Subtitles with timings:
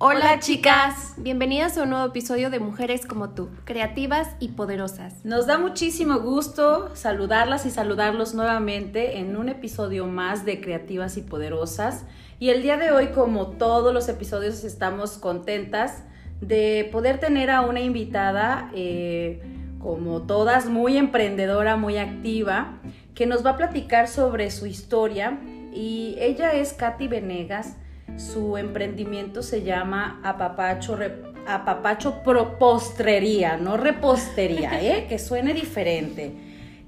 [0.00, 5.24] Hola chicas, bienvenidas a un nuevo episodio de Mujeres como tú, creativas y poderosas.
[5.24, 11.22] Nos da muchísimo gusto saludarlas y saludarlos nuevamente en un episodio más de Creativas y
[11.22, 12.04] Poderosas.
[12.38, 16.04] Y el día de hoy, como todos los episodios, estamos contentas
[16.40, 19.42] de poder tener a una invitada, eh,
[19.80, 22.78] como todas, muy emprendedora, muy activa,
[23.16, 25.40] que nos va a platicar sobre su historia.
[25.74, 27.74] Y ella es Katy Venegas
[28.18, 30.98] su emprendimiento se llama Apapacho,
[31.46, 32.22] Apapacho
[32.58, 35.06] Postrería, no repostería, ¿eh?
[35.08, 36.34] que suene diferente.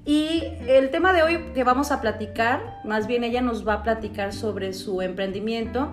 [0.05, 3.83] Y el tema de hoy que vamos a platicar, más bien ella nos va a
[3.83, 5.89] platicar sobre su emprendimiento,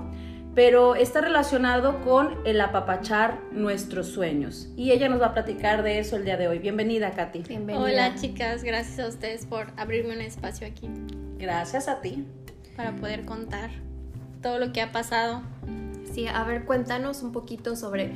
[0.55, 4.71] pero está relacionado con el apapachar nuestros sueños.
[4.77, 6.59] Y ella nos va a platicar de eso el día de hoy.
[6.59, 7.41] Bienvenida, Katy.
[7.41, 7.85] Bienvenida.
[7.85, 8.65] Hola, chicas.
[8.65, 10.89] Gracias a ustedes por abrirme un espacio aquí.
[11.39, 12.27] Gracias a ti.
[12.77, 13.71] Para poder contar
[14.41, 15.43] todo lo que ha pasado.
[16.13, 18.13] Sí, a ver, cuéntanos un poquito sobre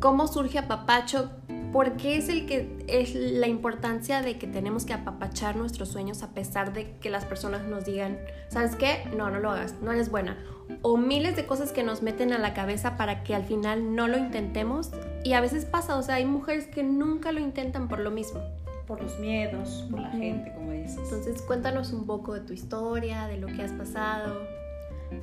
[0.00, 1.30] cómo surge Apapacho,
[1.74, 6.22] por qué es el que es la importancia de que tenemos que apapachar nuestros sueños
[6.22, 8.16] a pesar de que las personas nos digan,
[8.48, 9.02] ¿sabes qué?
[9.16, 10.38] No, no lo hagas, no eres buena.
[10.82, 14.06] O miles de cosas que nos meten a la cabeza para que al final no
[14.06, 14.92] lo intentemos.
[15.24, 18.40] Y a veces pasa, o sea, hay mujeres que nunca lo intentan por lo mismo.
[18.86, 21.00] Por los miedos, por la gente, como dices.
[21.12, 24.46] Entonces cuéntanos un poco de tu historia, de lo que has pasado.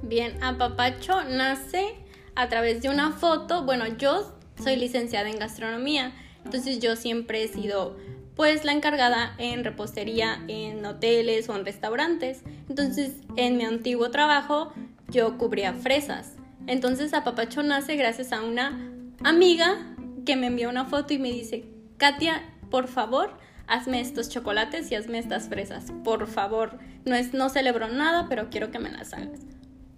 [0.04, 1.96] Bien, Apapacho nace
[2.36, 3.64] a través de una foto.
[3.64, 7.98] Bueno, yo soy licenciada en gastronomía, entonces yo siempre he sido
[8.36, 12.42] pues la encargada en repostería en hoteles o en restaurantes.
[12.70, 14.74] Entonces, en mi antiguo trabajo
[15.10, 16.34] yo cubría fresas.
[16.68, 18.92] Entonces, Apapacho nace gracias a una
[19.24, 21.66] amiga que me envió una foto y me dice,
[21.98, 25.92] Katia, por favor, hazme estos chocolates y hazme estas fresas.
[26.04, 29.40] Por favor, no, es, no celebro nada, pero quiero que me las hagas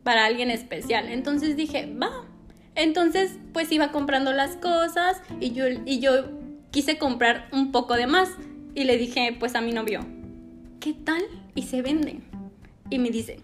[0.03, 1.07] para alguien especial.
[1.09, 2.25] Entonces dije, va.
[2.75, 6.25] Entonces, pues iba comprando las cosas y yo, y yo
[6.71, 8.29] quise comprar un poco de más.
[8.75, 10.05] Y le dije, pues a mi novio,
[10.79, 11.21] ¿qué tal?
[11.55, 12.19] Y se vende.
[12.89, 13.39] Y me dice,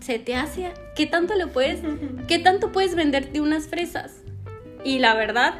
[0.00, 0.72] ¿se te hace?
[0.94, 1.80] ¿Qué tanto le puedes?
[2.28, 4.22] ¿Qué tanto puedes venderte unas fresas?
[4.84, 5.54] Y la verdad,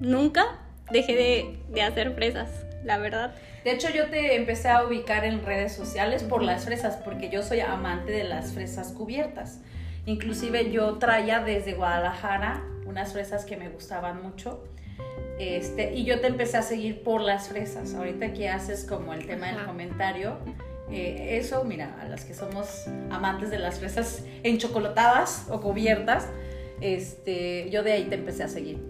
[0.00, 0.44] nunca
[0.92, 2.50] dejé de, de hacer fresas,
[2.84, 3.34] la verdad.
[3.64, 7.42] De hecho, yo te empecé a ubicar en redes sociales por las fresas, porque yo
[7.42, 9.60] soy amante de las fresas cubiertas.
[10.06, 14.64] Inclusive yo traía desde Guadalajara unas fresas que me gustaban mucho.
[15.38, 17.94] Este, y yo te empecé a seguir por las fresas.
[17.94, 20.38] Ahorita que haces como el tema del comentario,
[20.90, 26.28] eh, eso, mira, a las que somos amantes de las fresas enchocolatadas o cubiertas,
[26.80, 28.89] este, yo de ahí te empecé a seguir.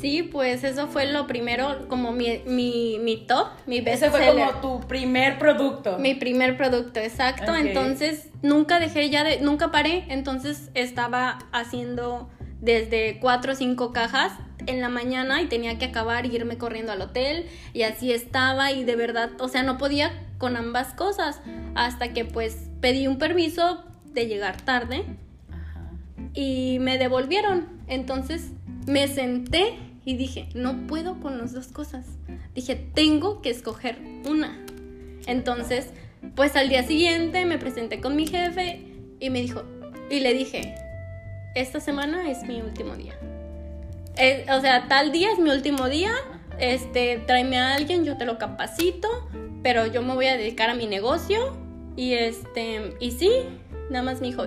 [0.00, 4.28] Sí, pues eso fue lo primero, como mi, mi, mi top, mi best Ese fue
[4.28, 5.98] como tu primer producto.
[5.98, 7.54] Mi primer producto, exacto.
[7.56, 10.04] Entonces, nunca dejé ya de, nunca paré.
[10.08, 14.32] Entonces, estaba haciendo desde cuatro o cinco cajas
[14.66, 17.46] en la mañana y tenía que acabar y irme corriendo al hotel.
[17.72, 21.40] Y así estaba y de verdad, o sea, no podía con ambas cosas.
[21.74, 23.82] Hasta que pues pedí un permiso
[24.12, 25.04] de llegar tarde.
[26.34, 27.66] Y me devolvieron.
[27.88, 28.52] Entonces,
[28.86, 32.06] me senté y dije, no puedo con las dos cosas.
[32.54, 34.58] Dije, tengo que escoger una.
[35.26, 35.90] Entonces,
[36.34, 38.86] pues al día siguiente me presenté con mi jefe
[39.20, 39.64] y me dijo,
[40.08, 40.76] y le dije,
[41.54, 43.18] esta semana es mi último día.
[44.16, 46.14] Eh, o sea, tal día es mi último día,
[46.58, 49.08] este, tráeme a alguien, yo te lo capacito,
[49.62, 51.54] pero yo me voy a dedicar a mi negocio.
[51.96, 53.30] Y este, y sí,
[53.90, 54.46] nada más me dijo,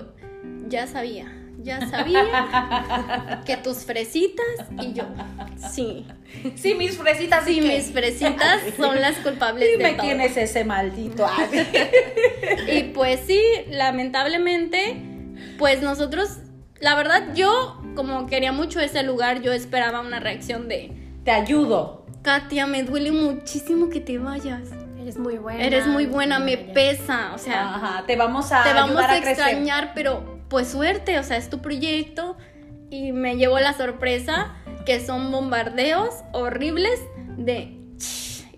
[0.66, 4.44] ya sabía ya sabía que tus fresitas
[4.80, 5.04] y yo,
[5.72, 6.06] sí.
[6.56, 7.44] Sí, mis fresitas.
[7.44, 10.06] Sí, mis fresitas son las culpables Dime de todo.
[10.06, 11.26] quién es ese maldito.
[12.72, 14.96] y pues sí, lamentablemente,
[15.58, 16.38] pues nosotros,
[16.80, 20.92] la verdad, yo como quería mucho ese lugar, yo esperaba una reacción de...
[21.24, 22.06] Te ayudo.
[22.22, 24.70] Katia, me duele muchísimo que te vayas.
[25.00, 25.64] Eres muy buena.
[25.64, 27.74] Eres muy buena, me pesa, o sea...
[27.74, 31.62] Ajá, te vamos a Te vamos a, extrañar, pero pues suerte, o sea, es tu
[31.62, 32.36] proyecto
[32.90, 34.54] y me llevó la sorpresa
[34.84, 37.00] que son bombardeos horribles
[37.38, 37.78] de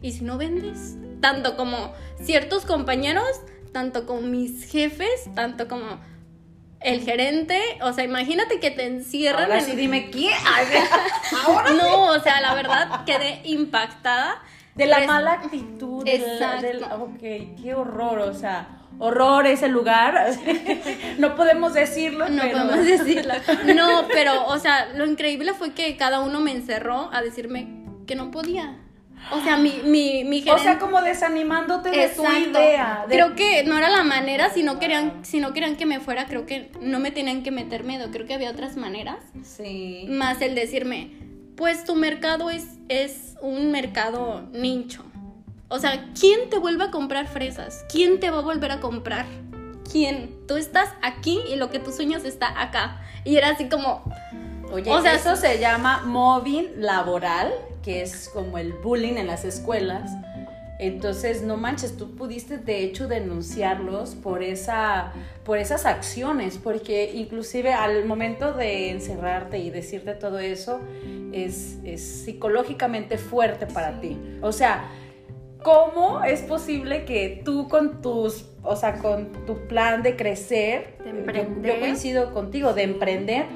[0.02, 3.28] y si no vendes, tanto como ciertos compañeros,
[3.72, 6.00] tanto como mis jefes, tanto como
[6.80, 9.44] el gerente, o sea, imagínate que te encierran.
[9.44, 10.34] Ahora sí, dime quién.
[11.78, 14.42] no, o sea, la verdad quedé impactada.
[14.74, 16.02] De la mala actitud.
[16.08, 17.04] Exacto.
[17.04, 17.20] ok,
[17.62, 20.30] qué horror, o sea horror ese lugar.
[21.18, 22.28] no podemos decirlo.
[22.28, 23.34] No podemos decirlo.
[23.74, 27.68] No, pero, o sea, lo increíble fue que cada uno me encerró a decirme
[28.06, 28.78] que no podía.
[29.32, 32.60] O sea, mi, mi, mi O sea, como desanimándote de tu Exacto.
[32.60, 33.06] idea.
[33.08, 35.98] de- Creo que no era la manera, si no querían, si no querían que me
[35.98, 39.16] fuera, creo que no me tenían que meter miedo, creo que había otras maneras.
[39.42, 40.04] Sí.
[40.10, 41.10] Más el decirme,
[41.56, 45.04] pues tu mercado es, es un mercado nicho.
[45.74, 47.84] O sea, ¿quién te vuelve a comprar fresas?
[47.90, 49.26] ¿Quién te va a volver a comprar?
[49.90, 50.46] ¿Quién?
[50.46, 53.02] Tú estás aquí y lo que tú sueñas está acá.
[53.24, 54.04] Y era así como,
[54.70, 59.44] Oye, O sea, eso se llama mobbing laboral, que es como el bullying en las
[59.44, 60.12] escuelas.
[60.78, 65.12] Entonces, no manches, tú pudiste de hecho denunciarlos por esa
[65.42, 70.80] por esas acciones, porque inclusive al momento de encerrarte y decirte todo eso
[71.32, 74.16] es, es psicológicamente fuerte para ti.
[74.40, 74.88] O sea,
[75.64, 81.10] ¿cómo es posible que tú con tus, o sea, con tu plan de crecer, De
[81.10, 81.74] yo- emprender.
[81.74, 83.46] yo coincido contigo, de emprender,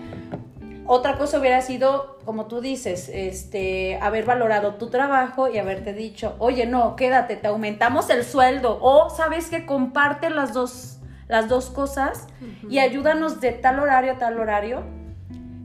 [0.86, 6.34] otra cosa hubiera sido, como tú dices, este, haber valorado tu trabajo y haberte dicho,
[6.38, 8.78] oye, no, quédate, te aumentamos el sueldo.
[8.80, 12.26] O sabes que comparte las dos, las dos cosas
[12.70, 14.82] y ayúdanos de tal horario a tal horario.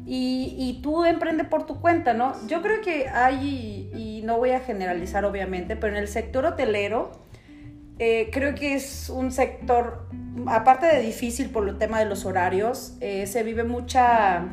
[0.06, 2.36] Y, y tú emprende por tu cuenta, ¿no?
[2.48, 7.24] Yo creo que hay, y no voy a generalizar obviamente, pero en el sector hotelero,
[8.00, 10.08] eh, creo que es un sector,
[10.48, 14.46] aparte de difícil por el tema de los horarios, eh, se vive mucha,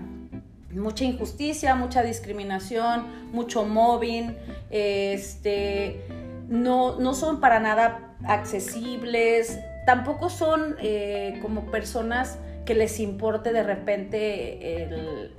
[0.74, 4.36] mucha injusticia, mucha discriminación, mucho mobbing,
[4.68, 6.04] este,
[6.48, 13.62] no, no son para nada accesibles, tampoco son eh, como personas que les importe de
[13.62, 15.32] repente el,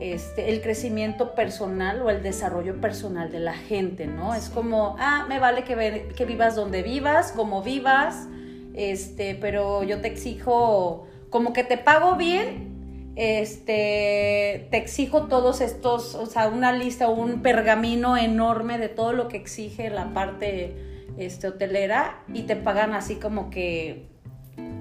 [0.00, 4.34] este, el crecimiento personal o el desarrollo personal de la gente, ¿no?
[4.34, 8.28] Es como, ah, me vale que, que vivas donde vivas, como vivas,
[8.74, 16.14] este, pero yo te exijo, como que te pago bien, este, te exijo todos estos,
[16.14, 20.76] o sea, una lista, un pergamino enorme de todo lo que exige la parte
[21.16, 24.15] este, hotelera y te pagan así como que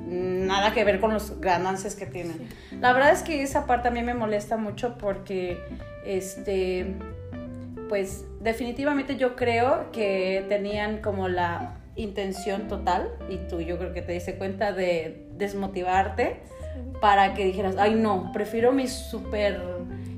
[0.05, 2.47] nada que ver con los ganancias que tienen.
[2.79, 5.59] La verdad es que esa parte a mí me molesta mucho porque,
[6.05, 6.93] este,
[7.89, 14.01] pues definitivamente yo creo que tenían como la intención total, y tú yo creo que
[14.01, 16.41] te diste cuenta de desmotivarte
[16.99, 19.61] para que dijeras, ay no, prefiero mi super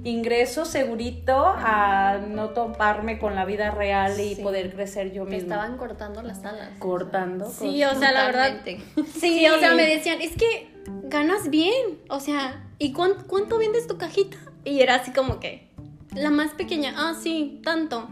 [0.04, 4.42] ingreso segurito a no toparme con la vida real y Sí.
[4.42, 5.56] poder crecer yo Me misma.
[5.56, 6.70] estaban cortando las alas.
[6.80, 7.50] cortando.
[7.50, 8.80] sí, o sea, la verdad, Totalmente.
[9.20, 10.70] Sí, o sea, me decían, es que
[11.04, 12.00] ganas bien.
[12.10, 14.38] O sea, ¿y cuán- cuánto vendes tu cajita?
[14.64, 15.68] Y era así como que,
[16.14, 18.08] la más pequeña, ah, sí, tanto.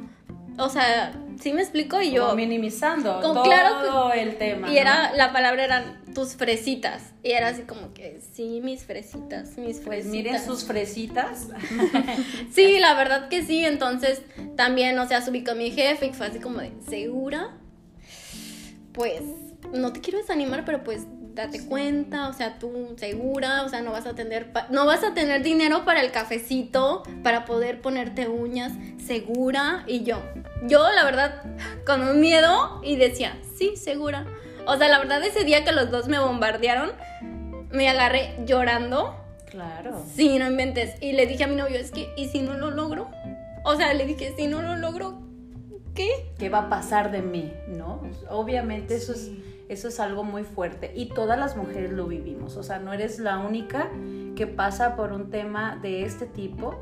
[0.57, 2.35] O sea, sí me explico y Como yo...
[2.35, 4.69] minimizando Con- todo claro el tema.
[4.71, 7.11] Y era, la palabra eran tus fresitas.
[7.21, 9.85] Y era así como que, sí, mis fresitas, mis fresitas.
[9.85, 11.49] Pues miren sus fresitas.
[12.51, 13.63] Sí, la verdad que sí.
[13.65, 14.21] Entonces,
[14.55, 17.57] también, o sea, subí con mi jefe y fue así como de, ¿segura?
[18.93, 19.21] Pues,
[19.73, 21.03] no te quiero desanimar, pero pues
[21.35, 25.13] date cuenta, o sea, tú segura, o sea, no vas a tener no vas a
[25.13, 28.71] tener dinero para el cafecito, para poder ponerte uñas,
[29.05, 30.21] segura y yo.
[30.65, 31.43] Yo la verdad
[31.85, 34.25] con un miedo y decía, "Sí, segura."
[34.67, 36.91] O sea, la verdad ese día que los dos me bombardearon,
[37.71, 39.15] me agarré llorando.
[39.49, 40.03] Claro.
[40.13, 41.01] Sí, no inventes.
[41.01, 43.09] Y le dije a mi novio, es que, ¿y si no lo logro?
[43.63, 45.21] O sea, le dije, si no lo logro,
[45.93, 46.09] ¿qué?
[46.37, 47.53] ¿Qué va a pasar de mí?
[47.67, 48.01] ¿No?
[48.29, 49.31] Obviamente eso es,
[49.69, 50.91] eso es algo muy fuerte.
[50.95, 52.57] Y todas las mujeres lo vivimos.
[52.57, 53.89] O sea, no eres la única
[54.35, 56.75] que pasa por un tema de este tipo.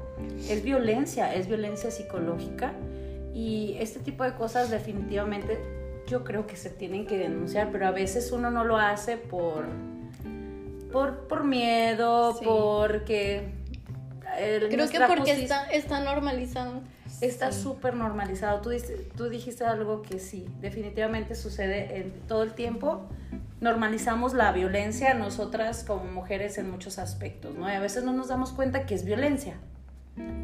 [0.50, 2.74] Es violencia, es violencia psicológica.
[3.34, 5.60] Y este tipo de cosas definitivamente
[6.08, 9.66] yo creo que se tienen que denunciar, pero a veces uno no lo hace por,
[10.92, 12.46] por, por miedo, Sí.
[12.46, 13.52] porque...
[14.38, 16.82] el- Creo que porque está, está normalizado.
[17.22, 18.60] Está súper normalizado.
[18.62, 18.72] Tú,
[19.16, 23.08] tú dijiste algo que sí, definitivamente sucede en todo el tiempo.
[23.62, 27.70] Normalizamos la violencia nosotras como mujeres en muchos aspectos, ¿no?
[27.70, 29.54] Y a veces no nos damos cuenta que es violencia.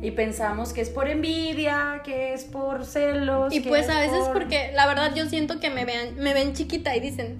[0.01, 3.53] Y pensamos que es por envidia, que es por celos.
[3.53, 6.15] Y que pues es a veces por- porque la verdad yo siento que me vean,
[6.15, 7.37] me ven chiquita y dicen,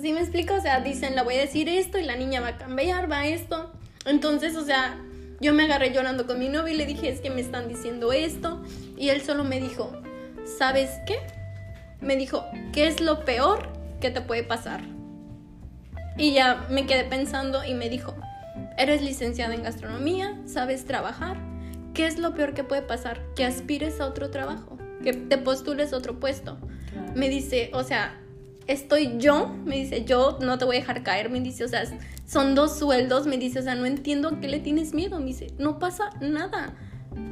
[0.00, 0.54] ¿sí me explico?
[0.54, 3.26] O sea, dicen, le voy a decir esto y la niña va a cambiar, va
[3.26, 3.72] esto.
[4.06, 4.96] Entonces, o sea,
[5.40, 8.12] yo me agarré llorando con mi novio y le dije, es que me están diciendo
[8.12, 8.62] esto.
[8.96, 9.92] Y él solo me dijo,
[10.58, 11.16] ¿sabes qué?
[12.00, 13.68] Me dijo, ¿qué es lo peor
[14.00, 14.80] que te puede pasar?
[16.16, 18.14] Y ya me quedé pensando y me dijo,
[18.78, 21.36] eres licenciada en gastronomía, sabes trabajar.
[21.94, 23.20] ¿Qué es lo peor que puede pasar?
[23.34, 26.58] Que aspires a otro trabajo, que te postules a otro puesto.
[26.90, 27.12] Claro.
[27.14, 28.18] Me dice, o sea,
[28.66, 31.82] estoy yo, me dice, yo no te voy a dejar caer, me dice, o sea,
[32.26, 35.26] son dos sueldos, me dice, o sea, no entiendo a qué le tienes miedo, me
[35.26, 36.74] dice, no pasa nada.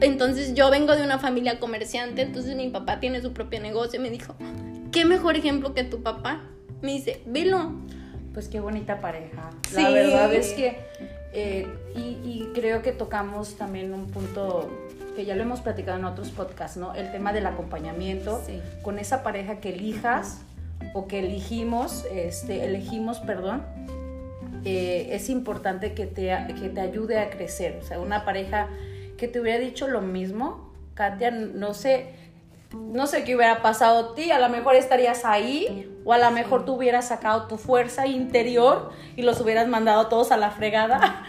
[0.00, 4.02] Entonces yo vengo de una familia comerciante, entonces mi papá tiene su propio negocio y
[4.02, 4.35] me dijo,
[4.92, 6.42] ¿qué mejor ejemplo que tu papá?
[6.82, 7.73] Me dice, velo.
[8.32, 9.50] Pues qué bonita pareja.
[9.68, 9.82] Sí.
[9.82, 10.78] La verdad es que,
[11.32, 14.68] eh, y, y creo que tocamos también un punto
[15.16, 16.94] que ya lo hemos platicado en otros podcasts, ¿no?
[16.94, 18.60] El tema del acompañamiento Sí.
[18.82, 20.40] con esa pareja que elijas
[20.94, 23.62] o que elegimos, este, elegimos, perdón,
[24.64, 27.78] eh, es importante que te, que te ayude a crecer.
[27.82, 28.68] O sea, una pareja
[29.16, 32.14] que te hubiera dicho lo mismo, Katia, no sé,
[32.73, 36.31] no sé qué hubiera pasado a ti, a lo mejor estarías ahí o a lo
[36.31, 41.25] mejor tú hubieras sacado tu fuerza interior y los hubieras mandado todos a la fregada,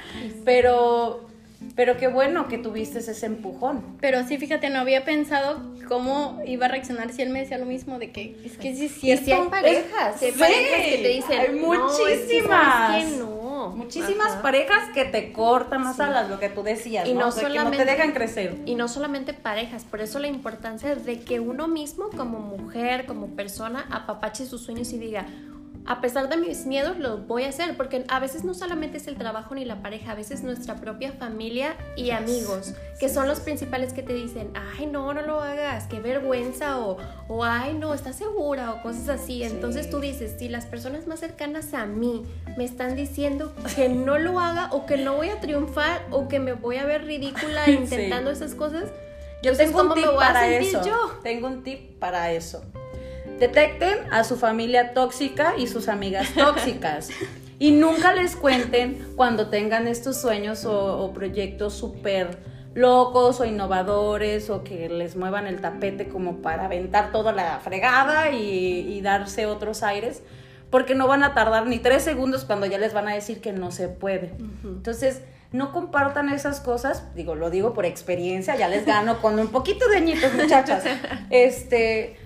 [0.46, 1.28] pero,
[1.76, 3.84] pero qué bueno que tuviste ese empujón.
[4.02, 7.66] Pero sí, fíjate, no había pensado cómo iba a reaccionar si él me decía lo
[7.66, 9.26] mismo, de que es que sí es Y cierto.
[9.26, 11.74] si hay parejas, hay Sí, parejas que te dicen, hay "No,
[12.08, 13.12] es que muchísimas.
[13.18, 13.42] no.
[13.76, 14.42] Muchísimas Ajá.
[14.42, 17.22] parejas que te cortan las alas, lo que tú decías, Y ¿no?
[17.22, 18.58] no De que no te solamente- dejan crecer.
[18.66, 23.28] Y no solamente parejas, por eso la importancia de que uno mismo como mujer, como
[23.28, 25.26] persona, apapache sus sueños y diga,
[25.88, 29.08] a pesar de mis miedos, los voy a hacer, porque a veces no solamente es
[29.08, 33.40] el trabajo ni la pareja, a veces nuestra propia familia y amigos, que son los
[33.40, 36.98] principales que te dicen, ay, no, no lo hagas, qué vergüenza, o,
[37.28, 38.74] o ay, no, ¿estás segura?
[38.74, 39.44] O cosas así.
[39.44, 42.26] Entonces tú dices, si las personas más cercanas a mí
[42.58, 46.40] me están diciendo que no lo haga, o que no voy a triunfar, o que
[46.40, 48.84] me voy a ver ridícula intentando esas cosas,
[49.44, 50.86] Yo entonces, tengo un ¿cómo tip para eso.
[50.86, 51.20] yo?
[51.24, 52.64] Tengo un tip para eso.
[53.42, 57.10] Detecten a su familia tóxica y sus amigas tóxicas.
[57.58, 62.38] y nunca les cuenten cuando tengan estos sueños o, o proyectos súper
[62.76, 68.30] locos o innovadores o que les muevan el tapete como para aventar toda la fregada
[68.30, 70.22] y, y darse otros aires.
[70.70, 73.54] Porque no van a tardar ni tres segundos cuando ya les van a decir que
[73.54, 74.36] no se puede.
[74.64, 79.48] Entonces, no compartan esas cosas, digo, lo digo por experiencia, ya les gano con un
[79.48, 80.84] poquito de añitos, muchachas.
[81.32, 82.18] Este,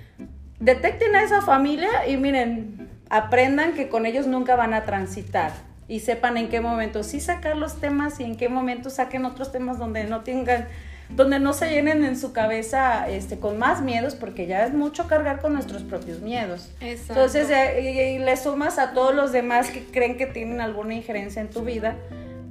[0.60, 5.52] detecten a esa familia y miren, aprendan que con ellos nunca van a transitar
[5.88, 9.52] y sepan en qué momento sí sacar los temas y en qué momento saquen otros
[9.52, 10.68] temas donde no tengan
[11.10, 15.08] donde no se llenen en su cabeza este, con más miedos, porque ya es mucho
[15.08, 16.72] cargar con nuestros propios miedos.
[16.82, 17.14] Exacto.
[17.14, 20.96] Entonces, eh, y, y le sumas a todos los demás que creen que tienen alguna
[20.96, 21.96] injerencia en tu vida,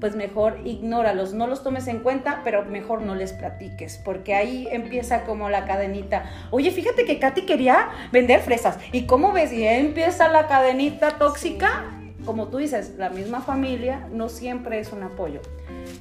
[0.01, 4.69] pues mejor ignóralos, no los tomes en cuenta, pero mejor no les platiques, porque ahí
[4.71, 6.25] empieza como la cadenita.
[6.51, 9.53] Oye, fíjate que Katy quería vender fresas, ¿y cómo ves?
[9.53, 11.85] Y ahí empieza la cadenita tóxica.
[12.25, 15.41] Como tú dices, la misma familia no siempre es un apoyo.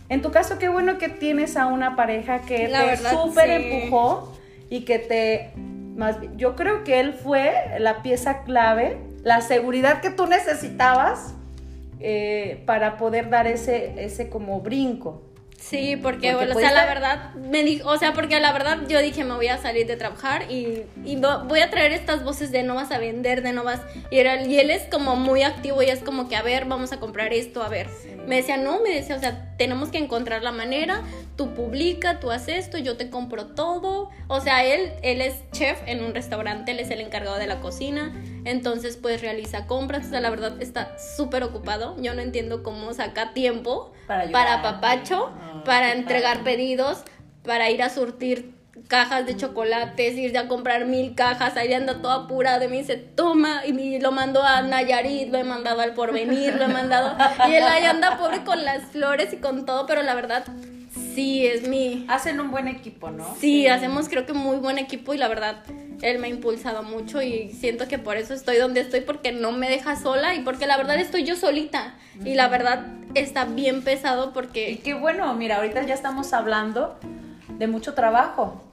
[0.10, 3.68] En tu caso, qué bueno que tienes a una pareja que La te súper sí.
[3.72, 4.38] empujó
[4.70, 5.52] y que te
[5.96, 11.36] más yo creo que él fue la pieza clave, la seguridad que tú necesitabas
[12.00, 15.22] eh, para poder dar ese, ese como brinco.
[15.58, 19.00] Sí, porque, Porque o sea, la verdad, me dijo, o sea, porque la verdad yo
[19.02, 22.52] dije, me voy a salir de trabajar y, y vo- voy a traer estas voces
[22.52, 23.80] de no vas a vender, de no vas,
[24.12, 26.92] y, era, y él es como muy activo y es como que, a ver, vamos
[26.92, 27.88] a comprar esto, a ver.
[28.28, 31.02] Me decía, no, me decía, o sea, tenemos que encontrar la manera,
[31.38, 34.10] tú publica, tú haces esto, yo te compro todo.
[34.28, 37.62] O sea, él, él es chef en un restaurante, él es el encargado de la
[37.62, 38.12] cocina,
[38.46, 42.94] entonces pues realiza compras, o sea, la verdad está súper ocupado, yo no entiendo cómo
[42.94, 43.94] saca tiempo
[44.32, 47.04] Para papacho, Ah, para qué entregar pedidos,
[47.44, 48.54] para ir a surtir
[48.88, 52.98] cajas de chocolates, ir a comprar mil cajas, ahí anda todo apurado y me dice,
[52.98, 57.16] toma, y me- lo mando a Nayarit, lo he mandado al porvenir, lo he mandado,
[57.48, 60.44] y él ahí anda pobre con las flores y con todo, pero la verdad,
[61.16, 62.06] sí, es mi...
[62.10, 63.36] Hacen un buen equipo, ¿no?
[63.40, 65.64] Sí, hacemos creo que muy buen equipo y la verdad
[66.02, 69.52] él me ha impulsado mucho y siento que por eso estoy donde estoy porque no
[69.52, 73.84] me deja sola y porque la verdad estoy yo solita y la verdad está bien
[73.84, 76.98] pesado Y porque qué bueno, mira, ahorita ya estamos hablando
[77.58, 78.64] de mucho trabajo.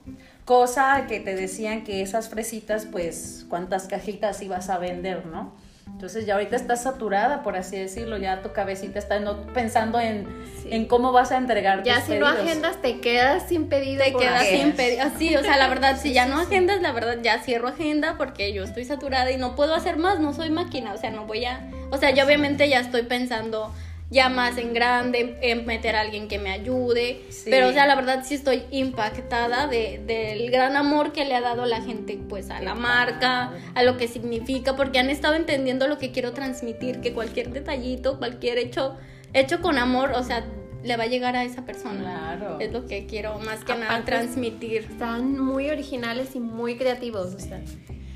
[0.45, 5.53] Cosa que te decían que esas fresitas, pues, cuántas cajitas ibas a vender, ¿no?
[6.01, 10.25] Entonces ya ahorita estás saturada, por así decirlo, ya tu cabecita está no- pensando en,
[10.63, 10.69] Sí.
[10.71, 14.03] en cómo vas a entregar Ya tus si no agendas, te quedas sin pedido.
[14.03, 14.99] te quedas sin pedir.
[14.99, 18.51] Así, o sea, la verdad, si ya no agendas, la verdad ya cierro agenda porque
[18.51, 21.45] yo estoy saturada y no puedo hacer más, no soy máquina, o sea, no voy
[21.45, 21.69] a...
[21.91, 23.71] O sea, yo obviamente ya estoy pensando
[24.11, 27.49] ya más en grande, en meter a alguien que me ayude, Sí.
[27.49, 31.41] pero o sea, la verdad sí estoy impactada de, del gran amor que le ha
[31.41, 35.87] dado la gente pues a la marca, a lo que significa, porque han estado entendiendo
[35.87, 38.97] lo que quiero transmitir, que cualquier detallito, cualquier hecho,
[39.33, 40.45] hecho con amor, o sea,
[40.83, 42.35] le va a llegar a esa persona.
[42.37, 42.59] Claro.
[42.59, 44.87] Es lo que quiero más que nada transmitir.
[44.91, 47.35] Están muy originales y muy creativos.
[47.35, 47.61] O sea.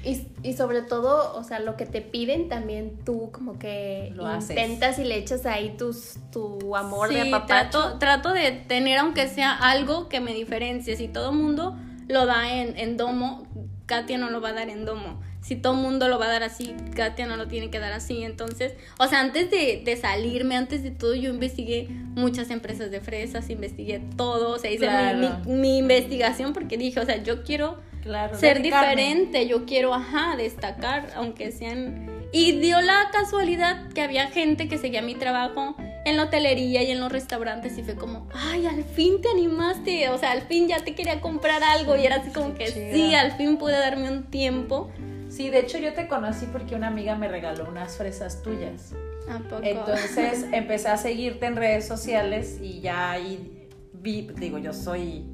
[0.06, 4.28] Y, y, sobre todo, o sea, lo que te piden también tú como que Lo
[4.28, 4.52] haces.
[4.52, 7.80] intentas y le echas ahí tus, tu amor de Sí, apapacho.
[7.80, 10.96] trato, trato de tener aunque sea algo que me diferencie.
[10.96, 11.76] Si todo mundo
[12.08, 13.48] lo da en, en domo,
[13.88, 15.20] Katia no lo va a dar en domo.
[15.42, 18.24] Si todo mundo lo va a dar así, Katia no lo tiene que dar así.
[18.24, 23.00] Entonces, o sea, antes de, de salirme, antes de todo, yo investigué muchas empresas de
[23.02, 27.44] fresas, investigué todo, o sea, hice mi- mi, mi investigación porque dije, o sea, yo
[27.44, 28.38] quiero Claro.
[28.38, 32.14] ser diferente, yo quiero, ajá, destacar, aunque sean...
[32.32, 36.92] Y dio la casualidad que había gente que seguía mi trabajo en la hotelería y
[36.92, 40.68] en los restaurantes y fue como, ay, al fin te animaste, o sea, al fin
[40.68, 42.94] ya te quería comprar algo y era así como que Chida.
[42.94, 44.92] sí, al fin pude darme un tiempo.
[45.30, 48.94] Sí, de hecho yo te conocí porque una amiga me regaló unas fresas tuyas.
[49.28, 49.62] ¿A poco?
[49.64, 55.26] Entonces empecé a seguirte en redes sociales y ya ahí vi, digo, yo soy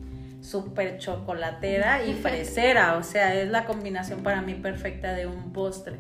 [0.42, 5.98] súper chocolatera y fresera, o sea, es la combinación para mí perfecta de un postre.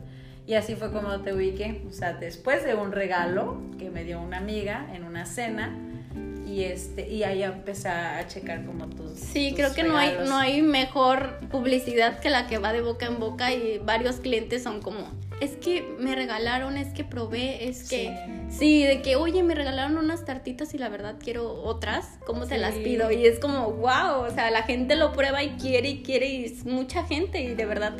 [0.47, 4.19] Y así fue como te ubiqué, o sea, después de un regalo que me dio
[4.19, 5.77] una amiga en una cena
[6.45, 10.17] y este y ahí empecé a checar como tus Sí, tus creo que no hay,
[10.25, 14.63] no hay mejor publicidad que la que va de boca en boca y varios clientes
[14.63, 15.07] son como,
[15.41, 18.15] es que me regalaron, es que probé, es que...
[18.49, 22.59] Sí, de que, oye, me regalaron unas tartitas y la verdad quiero otras, ¿cómo te
[22.59, 23.11] las pido?
[23.11, 26.45] Y es como, wow, o sea, la gente lo prueba y quiere y quiere y
[26.45, 27.93] es mucha gente y de verdad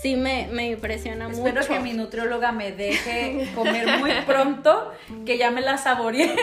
[0.00, 1.72] sí me, me impresiona Espero mucho.
[1.72, 4.90] que mi nutrióloga me deje comer muy pronto,
[5.26, 6.34] que ya me la saboreé.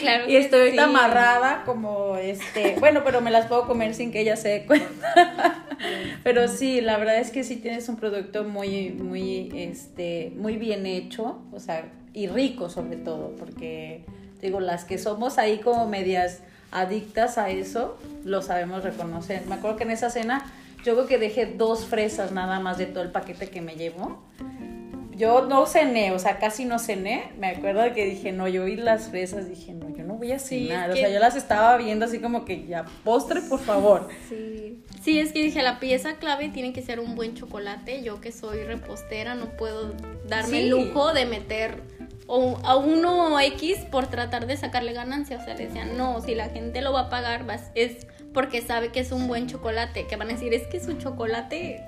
[0.00, 0.90] Claro Y estoy ahorita sí.
[0.90, 5.64] amarrada como este, bueno, pero me las puedo comer sin que ella se dé cuenta.
[6.24, 10.86] Pero sí, la verdad es que sí tienes un producto muy, muy, este, muy bien
[10.86, 14.04] hecho, o sea, y rico sobre todo, porque
[14.42, 16.40] digo, las que somos ahí como medias
[16.72, 19.46] adictas a eso, lo sabemos reconocer.
[19.46, 20.44] Me acuerdo que en esa cena
[20.84, 24.22] yo creo que dejé dos fresas nada más de todo el paquete que me llevó.
[25.16, 27.32] Yo no cené, o sea, casi no cené.
[27.40, 30.38] Me acuerdo que dije, no, yo vi las fresas, dije, no, yo no voy a
[30.38, 30.90] Sí, cenar.
[30.90, 34.06] es O que- sea, yo las estaba viendo así como que ya, postre, por favor.
[34.28, 34.80] Sí.
[35.02, 38.02] Sí, es que dije, la pieza clave tiene que ser un buen chocolate.
[38.04, 39.92] Yo que soy repostera no puedo
[40.28, 40.58] darme Sí.
[40.60, 41.82] el lujo de meter
[42.28, 45.38] o- a uno X por tratar de sacarle ganancia.
[45.38, 48.62] O sea, le decían, no, si la gente lo va a pagar vas- es porque
[48.62, 50.06] sabe que es un buen chocolate.
[50.06, 51.84] Que van a decir, es que su chocolate...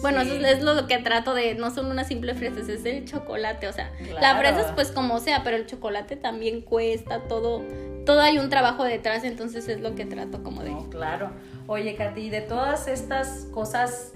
[0.00, 0.30] Bueno, Sí.
[0.30, 3.72] eso es lo que trato de, no son unas simples fresas, es el chocolate, o
[3.72, 7.62] sea, la fresa es pues como sea, pero el chocolate también cuesta, todo,
[8.06, 10.70] todo hay un trabajo detrás, entonces es lo que trato como de...
[10.70, 11.30] No, claro.
[11.66, 14.12] Oye, Katy, de todas estas cosas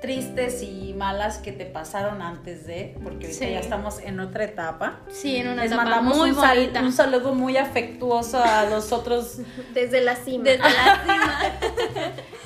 [0.00, 3.50] tristes y malas que te pasaron antes de, porque ahorita Sí.
[3.52, 5.00] ya estamos en otra etapa.
[5.10, 6.80] Sí, en una Les etapa mandamos muy un, bonita.
[6.82, 9.38] un saludo muy afectuoso a los otros
[9.74, 10.44] Desde la cima.
[10.44, 11.38] Desde la cima.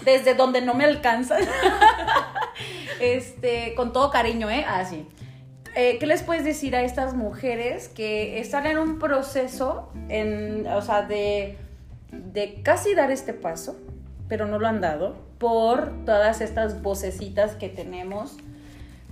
[0.05, 1.43] desde donde no me alcanzan.
[3.01, 4.65] este, con todo cariño, ¿eh?
[4.67, 5.07] Así.
[5.75, 10.83] Eh, ¿Qué les puedes decir a estas mujeres que están en un proceso, en, o
[10.83, 11.57] sea, de,
[12.11, 13.79] de casi dar este paso,
[14.29, 18.37] pero no lo han dado, por todas estas vocecitas que tenemos,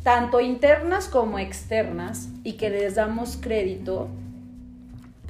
[0.05, 4.07] tanto internas como externas, y que les damos crédito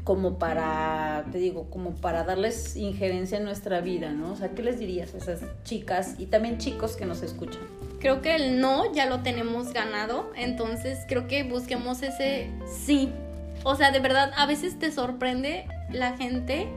[0.04, 4.32] como para, te digo, como para darles injerencia en nuestra vida, ¿no?
[4.32, 7.62] O sea, ¿qué les dirías a esas chicas y también chicos que nos escuchan?
[7.98, 13.10] Creo que el no ya lo tenemos ganado, entonces creo que busquemos ese sí.
[13.64, 16.68] O sea, de verdad, a veces te sorprende la gente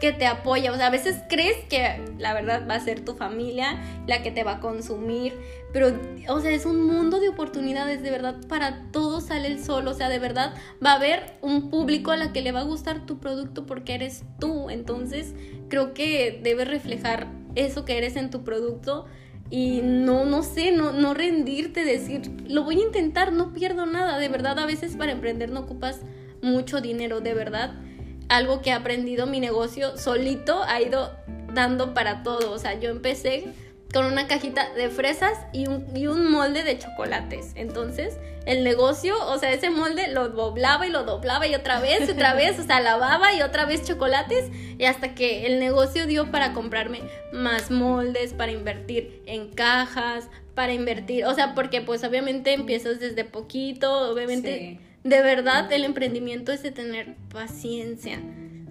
[0.00, 0.72] que te apoya.
[0.72, 4.32] O sea, a veces crees que la verdad va a ser tu familia la que
[4.32, 5.34] te va a consumir.
[5.72, 5.92] Pero,
[6.28, 8.02] o sea, es un mundo de oportunidades.
[8.02, 9.86] De verdad, para todo sale el sol.
[9.86, 12.64] O sea, de verdad va a haber un público a la que le va a
[12.64, 14.70] gustar tu producto porque eres tú.
[14.70, 15.34] Entonces,
[15.68, 19.04] creo que debes reflejar eso que eres en tu producto.
[19.50, 24.18] Y no, no sé, no, no rendirte, decir, lo voy a intentar, no pierdo nada.
[24.18, 26.00] De verdad, a veces para emprender no ocupas
[26.40, 27.74] mucho dinero, de verdad
[28.30, 31.14] algo que he aprendido mi negocio solito ha ido
[31.52, 32.52] dando para todo.
[32.52, 33.48] O sea, yo empecé
[33.92, 37.52] con una cajita de fresas y un, y un molde de chocolates.
[37.56, 38.16] Entonces,
[38.46, 42.12] el negocio, o sea, ese molde lo doblaba y lo doblaba y otra vez y
[42.12, 46.30] otra vez, o sea, lavaba y otra vez chocolates y hasta que el negocio dio
[46.30, 52.52] para comprarme más moldes, para invertir en cajas, para invertir, o sea, porque pues obviamente
[52.52, 54.89] empiezas desde poquito, obviamente Sí.
[55.04, 58.20] De verdad el emprendimiento es de tener paciencia.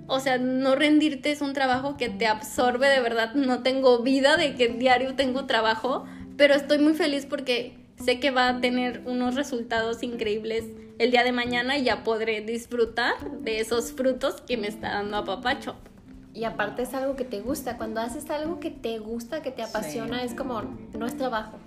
[0.07, 3.33] O sea, no rendirte es un trabajo que te absorbe de verdad.
[3.35, 8.31] No tengo vida de que diario tengo trabajo, pero estoy muy feliz porque sé que
[8.31, 10.65] va a tener unos resultados increíbles
[10.97, 15.17] el día de mañana y ya podré disfrutar de esos frutos que me está dando
[15.17, 15.75] a Papacho.
[16.33, 17.77] Y aparte es algo que te gusta.
[17.77, 20.61] Cuando haces algo que te gusta, que te apasiona, es como,
[20.97, 21.59] no es trabajo.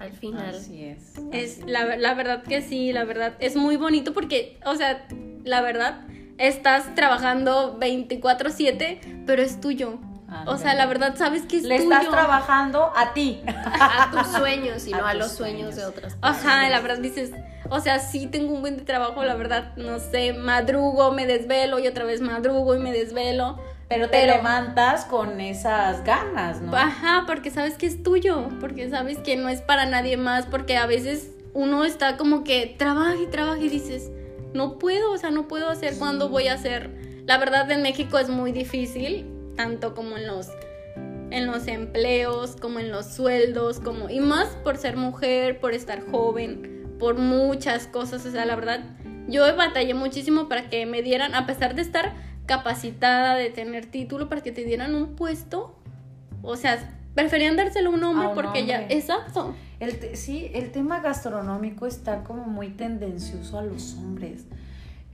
[0.00, 0.54] Al final.
[0.56, 1.12] Así es.
[1.32, 5.06] Es la, la verdad que sí, la verdad es muy bonito porque, o sea,
[5.44, 6.00] la verdad,
[6.38, 9.98] estás trabajando 24/7, pero es tuyo.
[10.46, 11.90] O sea, la verdad sabes que es Le tuyo.
[11.92, 13.40] estás trabajando a ti.
[13.46, 15.76] A tus sueños y A no a los sueños sueños.
[15.76, 16.46] de otras personas.
[16.46, 17.32] Ajá, la verdad dices,
[17.68, 21.88] o sea, sí tengo un buen trabajo, la verdad, no sé, madrugo, me desvelo y
[21.88, 23.58] otra vez madrugo y me desvelo.
[23.90, 26.74] Pero te Pero- levantas con esas ganas, ¿no?
[26.76, 30.76] Ajá, porque sabes que es tuyo, porque sabes que no es para nadie más, porque
[30.76, 34.12] a veces uno está como que trabaja y trabaja y dices,
[34.54, 36.90] no puedo, o sea, no puedo hacer cuando voy a hacer.
[37.26, 39.26] La verdad en México es muy difícil,
[39.56, 40.48] tanto como en los
[41.32, 46.04] en los empleos, como en los sueldos, como y más por ser mujer, por estar
[46.10, 48.80] joven, por muchas cosas, o sea, la verdad
[49.28, 52.14] yo batallé muchísimo para que me dieran a pesar de estar
[52.50, 55.76] capacitada, de tener título para que te dieran un puesto,
[56.42, 59.54] o sea, preferían dárselo a un hombre A un porque ya, exacto.
[59.78, 64.46] El sí, el tema gastronómico está como muy tendencioso a los hombres.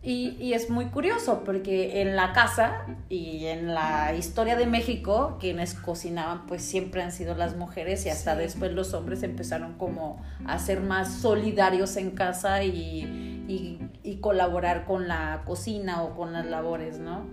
[0.03, 5.37] Y, y es muy curioso porque en la casa y en la historia de México,
[5.41, 8.39] quienes cocinaban pues siempre han sido las mujeres y hasta Sí.
[8.43, 14.85] después los hombres empezaron como a ser más solidarios en casa y, y- y colaborar
[14.85, 17.27] con la cocina o con las labores, ¿no?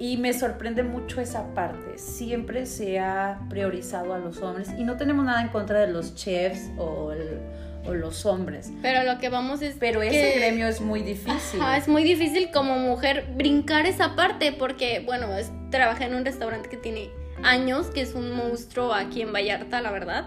[0.00, 1.98] Y me sorprende mucho esa parte.
[1.98, 6.14] Siempre se ha priorizado a los hombres y no tenemos nada en contra de los
[6.14, 7.40] chefs o, el-
[7.84, 8.70] o los hombres.
[8.80, 11.60] Pero lo que vamos es Pero ese gremio es muy difícil.
[11.60, 16.24] Ajá, es muy difícil como mujer brincar esa parte porque, bueno, es- trabajé en un
[16.24, 17.10] restaurante que tiene
[17.42, 20.26] años, que es un monstruo aquí en Vallarta, la verdad.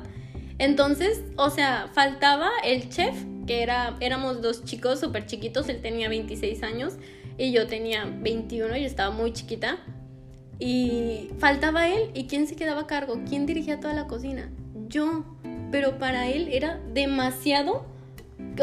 [0.57, 6.09] Entonces, o sea, faltaba el chef, que era, éramos dos chicos súper chiquitos, él tenía
[6.09, 6.93] 26 años
[7.37, 9.79] y yo tenía 21, yo estaba muy chiquita.
[10.59, 13.21] Y faltaba él, ¿y quién se quedaba a cargo?
[13.27, 14.51] ¿Quién dirigía toda la cocina?
[14.87, 15.25] Yo.
[15.71, 17.85] Pero para él era demasiado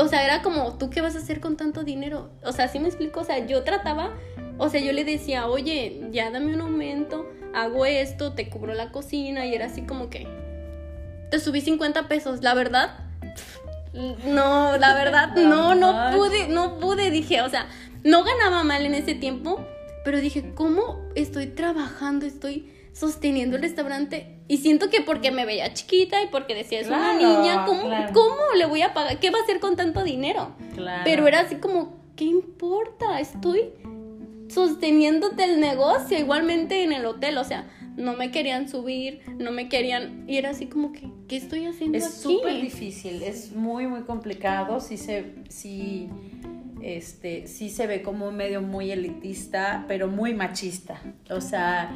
[0.00, 2.30] o sea, era como, ¿tú qué vas a hacer con tanto dinero?
[2.44, 4.12] O sea, sí me explico, o sea, yo trataba,
[4.58, 8.92] o sea, yo le decía, oye, ya dame un aumento, hago esto, te cubro la
[8.92, 10.26] cocina, y era así como que,
[11.30, 13.07] te subí 50 pesos, la verdad,
[14.24, 17.68] no, la verdad, no, no pude, no pude, dije, o sea,
[18.04, 19.60] no ganaba mal en ese tiempo,
[20.04, 24.38] pero dije, ¿cómo estoy trabajando, estoy sosteniendo el restaurante?
[24.48, 28.12] Y siento que porque me veía chiquita y porque decía, es una niña, ¿cómo, claro.
[28.14, 29.18] ¿cómo le voy a pagar?
[29.18, 30.54] ¿Qué va a hacer con tanto dinero?
[30.74, 31.02] Claro.
[31.04, 33.20] Pero era así como, ¿qué importa?
[33.20, 33.72] Estoy
[34.48, 37.66] sosteniéndote el negocio, igualmente en el hotel, o sea,
[37.98, 41.98] no me querían subir, no me querían, y era así como que, ¿qué estoy haciendo
[41.98, 44.80] Es súper difícil, es muy, muy complicado.
[44.80, 46.08] Sí se, sí,
[46.80, 51.02] este, sí se ve como un medio muy elitista, pero muy machista.
[51.28, 51.90] O sea,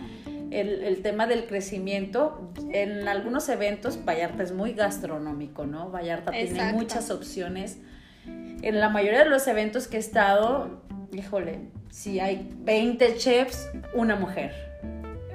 [0.50, 5.90] el, el tema del crecimiento, en algunos eventos, Vallarta es muy gastronómico, ¿no?
[5.90, 7.78] Vallarta tiene muchas opciones.
[8.26, 11.60] En la mayoría de los eventos que he estado, híjole,
[11.90, 14.71] si hay 20 chefs, una mujer.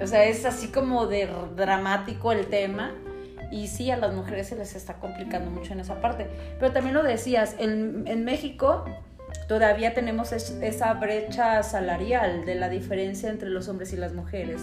[0.01, 2.91] O sea, es así como de dramático el tema.
[3.51, 6.27] Y sí, a las mujeres se les está complicando mucho en esa parte.
[6.59, 8.83] Pero también lo decías, en, en México
[9.47, 14.61] todavía tenemos es- esa brecha salarial de la diferencia entre los hombres y las mujeres.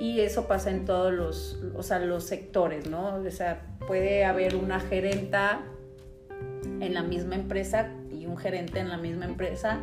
[0.00, 3.16] Y eso pasa en todos los, o sea, los sectores, ¿no?
[3.16, 5.60] O sea, puede haber una gerenta
[6.80, 9.78] en la misma empresa y un gerente en la misma empresa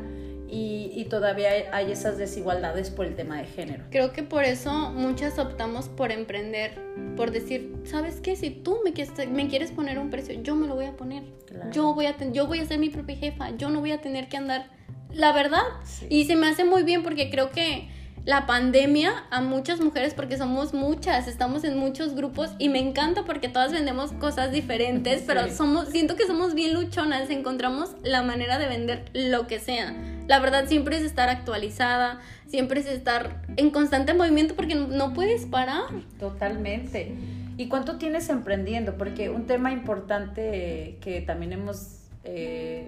[0.51, 3.85] y, y todavía hay, esas desigualdades por el tema de género.
[3.89, 6.77] Creo que por eso muchas optamos por emprender,
[7.15, 8.35] por decir, ¿sabes qué?
[8.35, 11.23] Si tú me quieres, me quieres poner un precio, yo me lo voy a poner.
[11.47, 11.71] Claro.
[11.71, 14.01] Yo voy a ten- yo voy a ser mi propia jefa, yo no voy a
[14.01, 14.69] tener que andar
[15.13, 15.63] la verdad.
[15.85, 16.05] Sí.
[16.09, 17.87] Y se me hace muy bien porque creo que
[18.23, 23.23] la pandemia a muchas mujeres porque somos muchas, estamos en muchos grupos y me encanta
[23.25, 25.23] porque todas vendemos cosas diferentes, Sí.
[25.27, 29.95] pero somos siento que somos bien luchonas, encontramos la manera de vender lo que sea.
[30.31, 35.45] La verdad siempre es estar actualizada, siempre es estar en constante movimiento porque no- puedes
[35.45, 35.89] parar.
[36.21, 37.13] Totalmente.
[37.57, 38.95] ¿Y cuánto tienes emprendiendo?
[38.97, 42.87] Porque un tema importante que también hemos eh,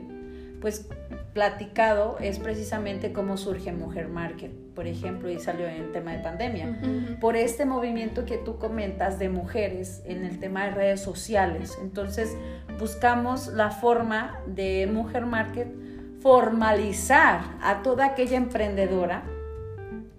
[0.62, 0.88] pues
[1.34, 6.20] platicado es precisamente cómo surge Mujer Market, por ejemplo, y salió en el tema de
[6.20, 6.80] pandemia.
[7.20, 11.78] Por este movimiento que tú comentas de mujeres en el tema de redes sociales.
[11.82, 12.38] Entonces
[12.80, 15.83] buscamos la forma de Mujer Market
[16.24, 19.24] formalizar a toda aquella emprendedora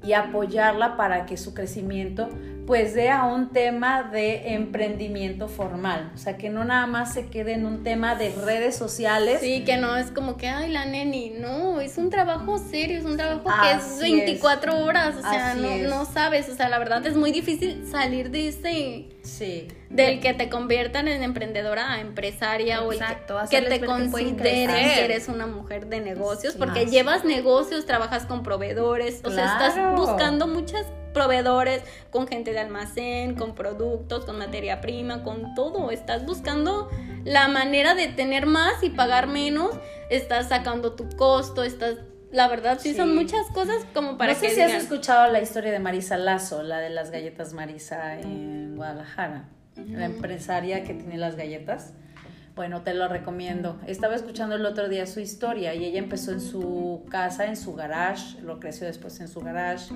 [0.03, 2.29] y apoyarla para que su crecimiento
[2.67, 7.27] pues dé a un tema de emprendimiento formal, o sea, que no nada más se
[7.27, 9.41] quede en un tema de redes sociales.
[9.41, 13.05] Sí, que no es como que, ay, la neni, no, es un trabajo serio, es
[13.05, 16.79] un trabajo que es Así 24 horas, o sea, no, no sabes, o sea, la
[16.79, 19.69] verdad es muy difícil salir de ese, Sí.
[19.91, 25.05] del que te conviertan en emprendedora empresaria Exacto, o el que, que te consideren que
[25.05, 30.47] eres una mujer de negocios, porque llevas negocios, trabajas con proveedores, o sea, estás buscando
[30.47, 35.91] muchos proveedores con gente de almacén, con productos, con materia prima, con todo.
[35.91, 36.91] Estás buscando
[37.25, 39.71] la manera de tener más y pagar menos,
[40.11, 41.97] estás sacando tu costo, estás
[42.31, 42.97] la verdad sí, Sí.
[42.97, 46.17] son muchas cosas como para no sé que si has escuchado la historia de Marisa
[46.17, 51.95] Lazo, la de las galletas Marisa en Guadalajara, la empresaria que tiene las galletas.
[52.55, 53.81] Bueno, te lo recomiendo.
[53.85, 57.75] Estaba escuchando el otro día su historia y ella empezó en su casa, en su
[57.75, 59.93] garage, lo creció después en su garage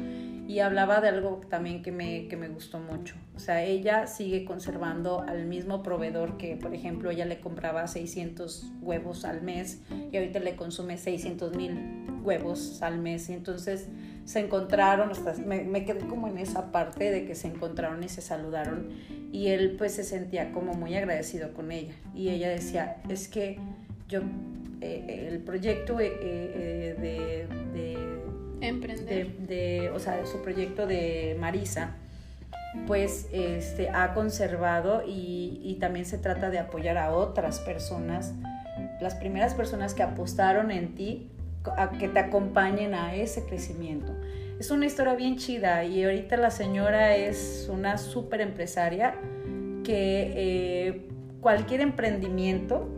[0.48, 3.14] y hablaba de algo también que me, que me gustó mucho.
[3.36, 8.72] O sea, ella sigue conservando al mismo proveedor que, por ejemplo, ella le compraba 600
[8.82, 11.78] huevos al mes y ahorita le consume 600 mil
[12.24, 13.28] huevos al mes.
[13.28, 13.86] Y entonces
[14.28, 18.10] se encontraron, sea, me, me quedé como en esa parte de que se encontraron y
[18.10, 18.88] se saludaron
[19.32, 23.58] y él pues se sentía como muy agradecido con ella y ella decía, es que
[24.06, 24.20] yo,
[24.82, 29.34] eh, el proyecto eh, eh, de, de, emprender.
[29.38, 31.94] de, de- o sea, su proyecto de Marisa,
[32.86, 38.34] pues este, ha conservado y, y también se trata de apoyar a otras personas,
[39.00, 41.30] las primeras personas que apostaron en ti,
[41.76, 44.12] a que te acompañen a ese crecimiento.
[44.58, 49.14] Es una historia bien chida y ahorita la señora es una súper empresaria
[49.84, 51.08] que eh,
[51.40, 52.88] cualquier emprendimiento,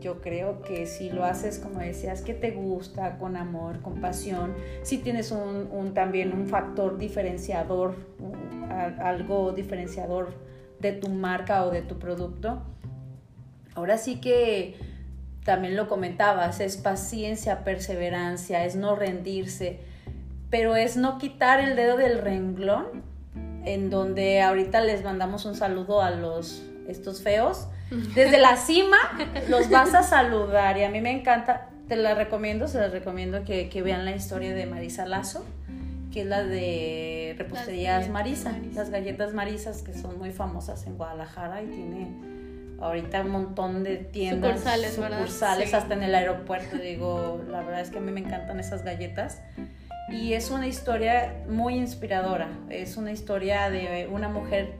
[0.00, 4.54] yo creo que si lo haces, como decías, que te gusta, con amor, con pasión,
[4.82, 7.96] si tienes un, también un factor diferenciador,
[9.00, 10.28] algo diferenciador
[10.78, 12.62] de tu marca o de tu producto,
[13.74, 14.76] ahora sí que
[15.48, 19.80] también lo comentabas, es paciencia, perseverancia, es no rendirse,
[20.50, 23.02] pero es no quitar el dedo del renglón,
[23.64, 27.66] en donde ahorita les mandamos un saludo a los estos feos.
[28.14, 28.98] Desde la cima
[29.48, 33.42] los vas a saludar y a mí me encanta, te la recomiendo, se las recomiendo
[33.44, 35.46] que, que vean la historia de Marisa Lazo,
[36.12, 38.80] que es la de reposterías Marisa, Marisa.
[38.80, 42.08] las galletas Marisas que son muy famosas en Guadalajara y tiene
[42.80, 45.76] ahorita un montón de tiendas, Sucursales, sucursales Sí.
[45.76, 46.76] hasta en el aeropuerto.
[46.76, 49.42] Digo, la verdad es que a mí me encantan esas galletas.
[50.10, 52.48] Y es una historia muy inspiradora.
[52.70, 54.74] Es una historia de una mujer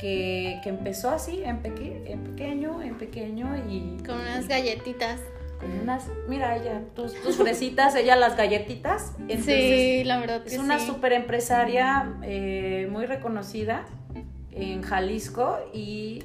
[0.00, 5.20] que, que empezó así, en, peque- en pequeño, en pequeño y Con unas galletitas.
[5.58, 9.14] con unas, mira ella, tus, tus fresitas, ella las galletitas.
[9.20, 10.86] Entonces, sí, la verdad que es una sí.
[10.86, 13.86] super empresaria eh, muy reconocida
[14.52, 16.22] en Jalisco y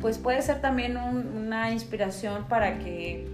[0.00, 3.26] pues puede ser también un- una inspiración para que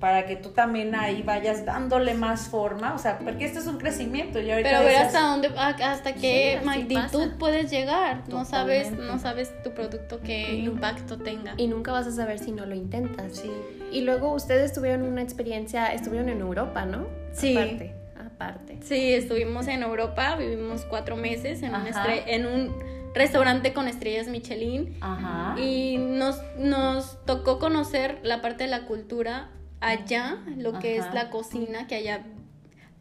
[0.00, 3.76] para que tú también ahí vayas dándole más forma, o sea, porque este es un
[3.76, 4.40] crecimiento.
[4.40, 7.36] Y ahorita Pero ver hasta dónde, hasta qué magnitud pasa.
[7.38, 8.22] puedes llegar.
[8.30, 11.52] No sabes, no sabes tu producto qué Y no- impacto tenga.
[11.58, 13.36] Y nunca vas a saber si no lo intentas.
[13.36, 13.50] Sí.
[13.92, 17.06] Y luego ustedes tuvieron una experiencia, estuvieron en Europa, ¿no?
[17.32, 17.54] Sí.
[17.54, 18.78] Aparte, aparte.
[18.82, 21.82] Sí, estuvimos en Europa, vivimos cuatro meses en un,
[22.26, 25.58] en un restaurante con estrellas Michelin Ajá.
[25.60, 31.08] y nos, nos tocó conocer la parte de la cultura allá, lo que Ajá.
[31.08, 32.24] es la cocina, que allá...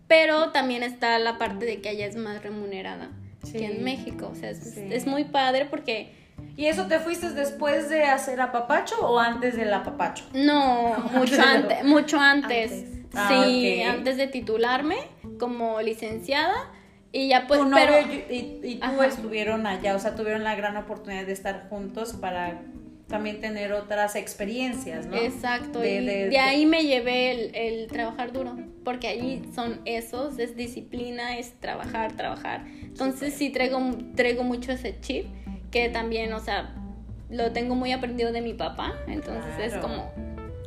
[0.08, 3.10] Pero también está la parte de que allá es más remunerada
[3.43, 3.54] Sí.
[3.60, 4.30] que en México.
[4.32, 4.88] O sea, es, Sí.
[4.91, 6.15] es muy padre porque...
[6.58, 10.26] ¿Y eso te fuiste después de hacer apapacho o antes del apapacho?
[10.34, 12.72] No, mucho antes, mucho antes.
[12.72, 12.86] Antes.
[13.13, 14.98] Ah, sí, antes de titularme
[15.39, 16.54] como licenciada
[17.12, 19.08] y ya pues, pero y, y tú Ajá.
[19.08, 22.62] estuvieron allá, o sea, tuvieron la gran oportunidad de estar juntos para
[23.08, 25.15] también tener otras experiencias, ¿no?
[25.15, 29.41] exacto, De- y de- de, de- ahí me llevé el, el trabajar duro, porque allí
[29.56, 32.65] son esos, es disciplina, es trabajar, trabajar.
[32.84, 33.80] Entonces sí traigo,
[34.15, 35.26] traigo mucho ese chip,
[35.72, 36.76] que también, o sea,
[37.32, 39.88] lo tengo muy aprendido de mi papá, entonces es Claro.
[39.88, 40.13] como,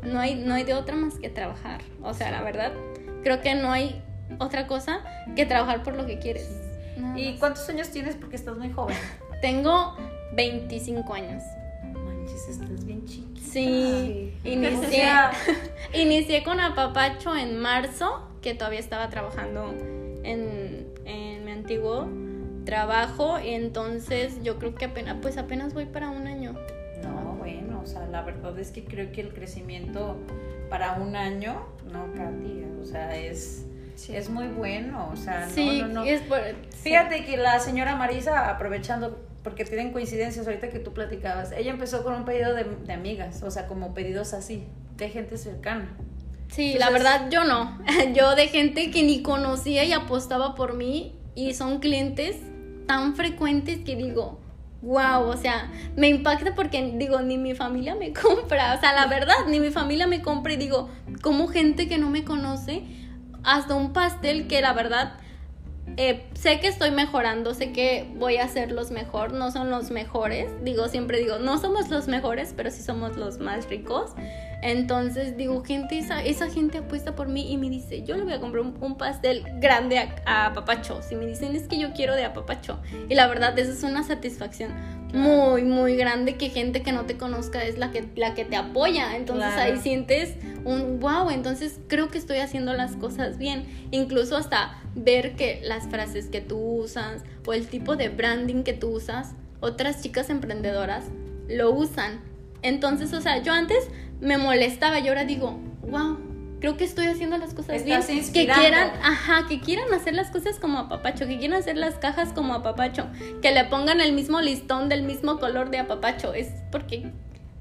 [0.02, 1.80] no hay, no hay de otra más que trabajar.
[2.02, 2.72] O sea, la verdad,
[3.22, 4.02] creo que no hay
[4.38, 5.00] otra cosa
[5.36, 6.48] que trabajar por lo que quieres.
[6.96, 7.40] Nada ¿Y más.
[7.40, 8.16] cuántos años tienes?
[8.16, 8.96] Porque estás muy joven.
[9.40, 9.96] Tengo
[10.34, 11.42] 25 años.
[11.82, 13.40] Manches, estás bien chiquita.
[13.40, 15.04] Sí, inicié,
[15.94, 19.74] inicié con Apapacho en marzo, que todavía estaba trabajando
[20.22, 22.08] en, en mi antiguo
[22.64, 26.54] trabajo, entonces yo creo que apenas, pues apenas voy para un año.
[27.02, 30.16] no, bueno, o sea, la verdad es que creo que el crecimiento
[30.70, 33.66] para un año, no, Katy, o sea, es,
[34.08, 36.04] es muy bueno, o sea, sí, no, no, no.
[36.04, 36.40] es por...
[36.82, 42.02] Fíjate que la señora Marisa, aprovechando, porque tienen coincidencias ahorita que tú platicabas, ella empezó
[42.02, 45.88] con un pedido de, de amigas, o sea, como pedidos así, de gente cercana.
[46.48, 47.78] Sí, Entonces- la verdad yo no.
[48.14, 52.36] Yo de gente que ni conocía y apostaba por mí y son clientes
[52.86, 54.38] tan frecuentes que digo,
[54.82, 59.06] wow, o sea, me impacta porque digo, ni mi familia me compra, o sea, la
[59.06, 60.90] verdad, ni mi familia me compra y digo,
[61.22, 62.82] como gente que no me conoce,
[63.44, 65.14] hasta un pastel que la verdad
[65.96, 70.50] eh, sé que estoy mejorando, sé que voy a hacerlos mejor, no son los mejores,
[70.64, 74.12] digo, siempre digo, no somos los mejores, pero sí somos los más ricos.
[74.62, 78.32] Entonces digo, gente, esa, esa gente apuesta por mí y me dice, yo le voy
[78.32, 81.02] a comprar un, pastel grande a, a, Papacho.
[81.02, 82.80] Si me dicen es que yo quiero de a Papacho.
[83.08, 84.72] Y la verdad, eso es una satisfacción
[85.12, 88.56] muy, muy grande que gente que no te conozca es la que, la que te
[88.56, 89.16] apoya.
[89.16, 93.64] Entonces ahí sientes un wow, entonces creo que estoy haciendo las cosas bien.
[93.90, 98.72] Incluso hasta ver que las frases que tú usas o el tipo de branding que
[98.72, 101.04] tú usas, otras chicas emprendedoras
[101.48, 102.31] lo usan.
[102.62, 103.88] Entonces, o sea, yo antes
[104.20, 106.18] me molestaba y ahora digo, wow,
[106.60, 108.00] creo que estoy haciendo las cosas bien.
[108.32, 111.96] Que quieran, ajá, que quieran hacer las cosas como a Papacho, que quieran hacer las
[111.96, 113.08] cajas como a Papacho,
[113.42, 116.32] que le pongan el mismo listón del mismo color de a Papacho.
[116.34, 117.10] Es porque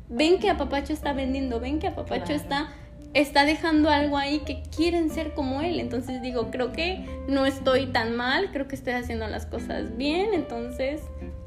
[0.07, 2.69] ven que a Papacho está vendiendo, ven que a Papacho está
[3.13, 5.79] está dejando algo ahí que quieren ser como él.
[5.79, 10.33] Entonces digo, creo que no estoy tan mal, creo que estoy haciendo las cosas bien,
[10.33, 11.01] entonces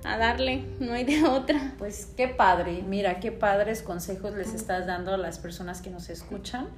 [0.05, 1.75] a darle, no hay de otra.
[1.79, 6.11] Pues qué padre, mira, qué padres consejos les estás dando a las personas que nos
[6.11, 6.69] escuchan,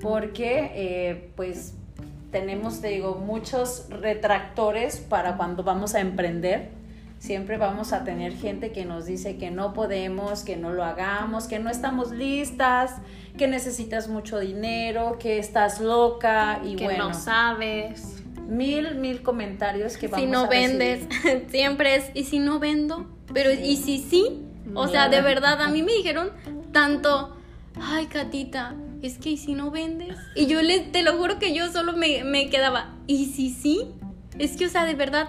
[0.00, 1.74] porque eh, pues
[2.32, 6.70] tenemos, te digo, muchos retractores para cuando vamos a emprender
[7.18, 11.46] Siempre vamos a tener gente que nos dice que no podemos, que no lo hagamos,
[11.46, 12.96] que no estamos listas,
[13.38, 18.22] que necesitas mucho dinero, que estás loca y que no sabes.
[18.46, 21.08] Mil, mil comentarios que vamos Si no vendes,
[21.48, 23.10] siempre es, ¿y si no vendo?
[23.32, 24.42] Pero, ¿y si sí?
[24.74, 26.30] O sea, de verdad, a mí me dijeron
[26.70, 27.36] tanto,
[27.80, 30.16] ay, Catita, es que ¿y si no vendes?
[30.34, 33.92] Y yo le, te lo juro que yo solo me, me quedaba, ¿y si sí?
[34.38, 35.28] Es que, o sea, de verdad,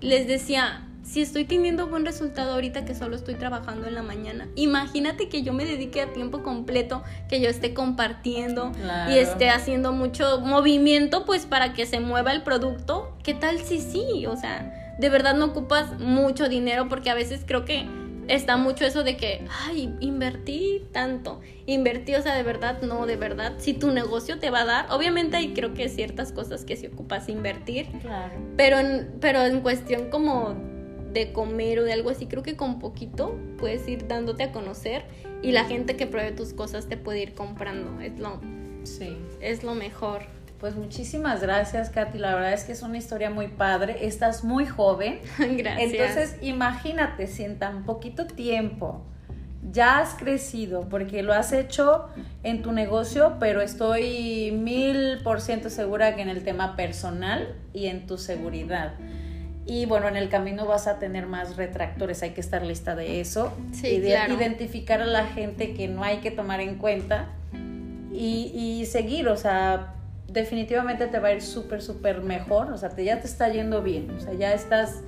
[0.00, 4.48] les decía, si estoy teniendo buen resultado ahorita que solo estoy trabajando en la mañana,
[4.56, 8.72] imagínate que yo me dedique a tiempo completo, que yo esté compartiendo
[9.08, 13.16] y esté haciendo mucho movimiento pues para que se mueva el producto.
[13.22, 14.26] ¿Qué tal si sí?
[14.26, 17.86] O sea, de verdad no ocupas mucho dinero porque a veces creo que
[18.28, 23.16] está mucho eso de que, ay, invertí tanto, invertí, o sea, de verdad, no, de
[23.16, 26.76] verdad, si tu negocio te va a dar, obviamente hay creo que ciertas cosas que
[26.76, 28.32] si ocupas invertir, claro.
[28.56, 28.78] pero,
[29.20, 30.73] pero en cuestión como
[31.14, 35.04] de comer o de algo así, creo que con poquito puedes ir dándote a conocer
[35.42, 38.00] y la gente que pruebe tus cosas te puede ir comprando.
[38.00, 38.40] Es lo,
[38.82, 39.16] sí.
[39.40, 40.22] es lo mejor.
[40.58, 42.18] Pues muchísimas gracias, Katy.
[42.18, 44.06] La verdad es que es una historia muy padre.
[44.06, 45.20] Estás muy joven.
[45.38, 45.92] gracias.
[45.92, 49.04] Entonces, imagínate si en tan poquito tiempo
[49.70, 52.08] ya has crecido, porque lo has hecho
[52.42, 57.86] en tu negocio, pero estoy mil por ciento segura que en el tema personal y
[57.86, 58.94] en tu seguridad.
[59.66, 63.20] Y bueno, en el camino vas a tener más retractores, hay que estar lista de
[63.20, 63.52] eso.
[63.82, 67.28] y de identificar a la gente que no hay que tomar en cuenta
[68.12, 69.94] y, y seguir, o sea,
[70.28, 73.82] definitivamente te va a ir súper, súper mejor, o sea, te, ya te está yendo
[73.82, 75.00] bien, o sea, ya estás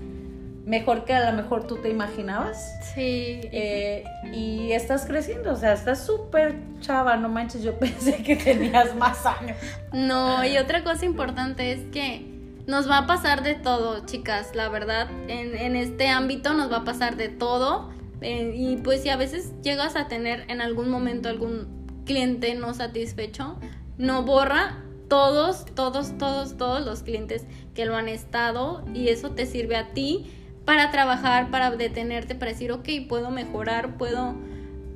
[0.66, 2.74] mejor que a lo mejor tú te imaginabas.
[2.94, 3.40] Sí.
[3.52, 8.94] Eh, y estás creciendo, o sea, estás súper chava, no manches, yo pensé que tenías
[8.96, 9.56] más años.
[9.92, 12.35] No, y otra cosa importante es que
[12.66, 15.08] nos va a pasar de todo, chicas, la verdad.
[15.28, 17.90] En, este ámbito nos va a pasar de todo.
[18.20, 22.72] Eh, y pues si a veces llegas a tener en algún momento algún cliente no
[22.72, 23.56] satisfecho,
[23.98, 29.46] no borra todos, todos, todos, todos los clientes que lo han estado y eso te
[29.46, 30.32] sirve a ti
[30.64, 34.34] para trabajar, para detenerte, para decir, ok, puedo mejorar, puedo,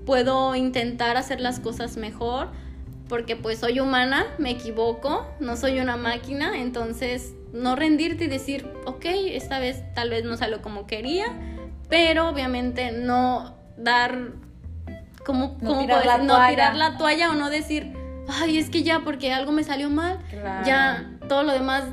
[0.07, 2.49] puedo intentar hacer las cosas mejor,
[3.09, 8.71] porque pues soy humana, me equivoco, no soy una máquina, entonces no rendirte y decir,
[8.87, 11.27] ok, esta vez tal vez no salió como quería,
[11.89, 14.33] pero obviamente no dar,
[15.25, 17.93] como, no, tirar, la no tirar la toalla o no decir,
[18.29, 20.19] ay, es que ya porque algo me salió mal,
[20.65, 21.85] ya todo lo demás,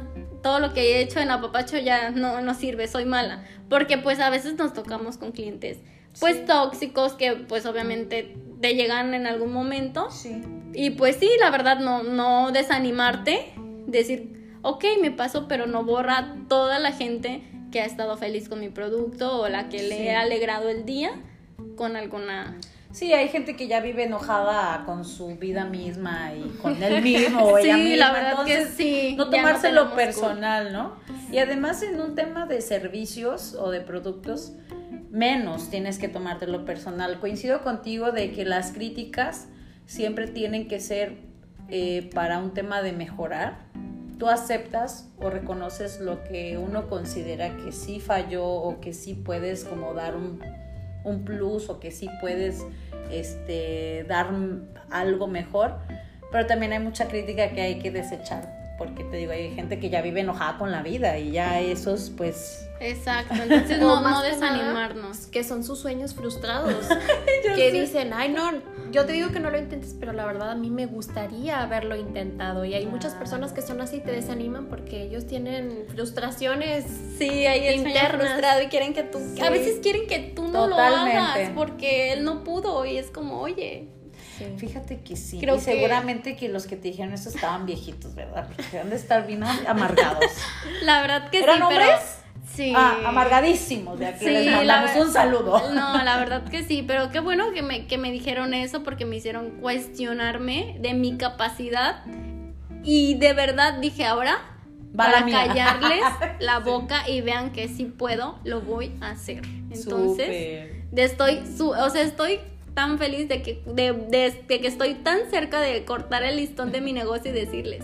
[0.43, 3.43] todo lo que he hecho en apapacho ya no, no sirve, soy mala.
[3.69, 5.79] Porque pues a veces nos tocamos con clientes
[6.19, 10.09] pues tóxicos que pues obviamente te llegan en algún momento.
[10.09, 10.41] Sí.
[10.73, 13.53] Y pues sí, la verdad no, no desanimarte,
[13.87, 14.36] decir,
[14.67, 18.67] ok, me pasó, pero no borra toda la gente que ha estado feliz con mi
[18.67, 21.11] producto o la que le he alegrado el día
[21.77, 22.57] con alguna...
[22.91, 27.43] Sí, hay gente que ya vive enojada con su vida misma y con él mismo
[27.43, 27.95] o ella misma.
[27.95, 29.15] la verdad que sí.
[29.17, 30.95] No tomárselo personal, ¿no?
[31.31, 34.53] Y además en un tema de servicios o de productos,
[35.11, 37.19] menos tienes que tomártelo personal.
[37.21, 39.47] Coincido contigo de que las críticas
[39.85, 41.19] siempre tienen que ser
[41.69, 43.67] eh, para un tema de mejorar
[44.17, 49.63] tú aceptas o reconoces lo que uno considera que sí falló o que sí puedes
[49.63, 50.41] como dar un,
[51.03, 52.65] un plus o que sí puedes
[53.11, 54.29] este, dar
[54.89, 55.75] algo mejor,
[56.31, 59.89] pero también hay mucha crítica que hay que desechar, porque te digo, hay gente que
[59.89, 62.66] ya vive enojada con la vida y ya esos pues...
[62.79, 65.27] Exacto, entonces no, no desanimarnos.
[65.27, 66.87] que son sus sueños frustrados.
[67.55, 68.51] que dicen, ay no,
[68.91, 71.95] yo te digo que no lo intentes, pero la verdad a mí me gustaría haberlo
[71.95, 72.65] intentado.
[72.65, 76.85] Y hay muchas personas que son así y te desaniman porque ellos tienen frustraciones.
[77.17, 80.77] Sí, hay el frustrado y quieren que tú, a veces quieren que tú no lo
[80.77, 83.89] hagas porque él no pudo y es como, oye,
[84.57, 85.41] Fíjate que sí.
[85.43, 88.47] y seguramente que los que te dijeron eso estaban viejitos, ¿verdad?
[88.55, 90.25] Porque han de estar bien amargados.
[90.83, 91.63] La verdad que ¿Eran sí.
[91.63, 92.19] hombres?
[92.53, 92.73] Sí.
[92.75, 93.99] Ah, amargadísimos.
[93.99, 95.61] De aquí les mandamos un saludo.
[95.73, 96.83] No, la verdad que sí.
[96.85, 101.17] Pero qué bueno que me, que me dijeron eso porque me hicieron cuestionarme de mi
[101.17, 102.03] capacidad.
[102.83, 104.39] Y de verdad dije, ahora
[104.95, 106.03] para callarles
[106.39, 109.43] la boca y vean que sí puedo, lo voy a hacer.
[109.69, 112.39] Entonces, de estoy, su, o sea, estoy
[112.73, 116.93] tan feliz de que, de, que estoy tan cerca de cortar el listón de mi
[116.93, 117.83] negocio y decirles,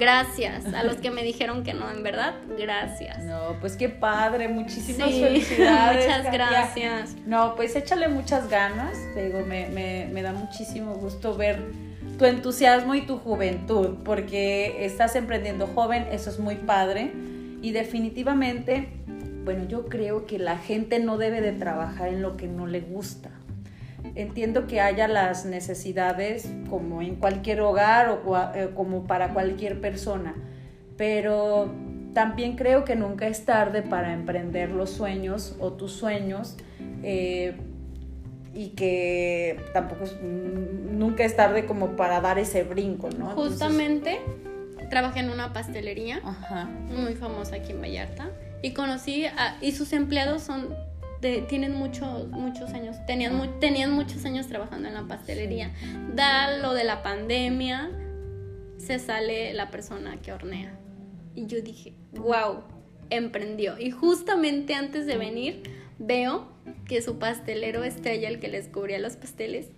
[0.00, 3.22] gracias a los que me dijeron que no, en verdad, gracias.
[3.24, 6.06] No, pues qué padre, muchísimas felicidades.
[6.06, 7.16] Muchas gracias.
[7.26, 11.60] No, pues échale muchas ganas, te digo, me, me, me da muchísimo gusto ver
[12.18, 17.12] tu entusiasmo y tu juventud, porque estás emprendiendo joven, eso es muy padre
[17.62, 18.88] y definitivamente,
[19.44, 22.80] bueno, yo creo que la gente no debe de trabajar en lo que no le
[22.80, 23.30] gusta
[24.14, 30.34] entiendo que haya las necesidades como en cualquier hogar o eh, como para cualquier persona,
[30.96, 31.70] pero
[32.12, 36.56] también creo que nunca es tarde para emprender los sueños o tus sueños
[37.02, 37.56] eh,
[38.52, 43.30] y que tampoco es, nunca es tarde como para dar ese brinco, ¿no?
[43.30, 44.20] Justamente
[44.90, 46.20] trabajé en una pastelería
[46.88, 48.30] muy famosa aquí en Vallarta
[48.62, 50.74] y conocí a, y sus empleados son
[51.20, 55.72] tienen muchos, muchos años, tenían, tenían muchos años trabajando en la pastelería.
[56.14, 57.90] Da lo de la pandemia,
[58.78, 60.78] se sale la persona que hornea.
[61.34, 62.62] Y yo dije, wow,
[63.10, 63.78] emprendió.
[63.78, 65.62] Y justamente antes de venir,
[65.98, 66.48] veo
[66.86, 69.68] que su pastelero estrella, el que les cubría los pasteles,